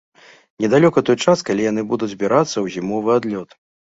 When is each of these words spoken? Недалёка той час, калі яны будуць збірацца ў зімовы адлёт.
Недалёка 0.63 1.03
той 1.09 1.17
час, 1.25 1.43
калі 1.49 1.67
яны 1.71 1.81
будуць 1.91 2.11
збірацца 2.15 2.53
ў 2.53 2.67
зімовы 2.77 3.09
адлёт. 3.19 3.49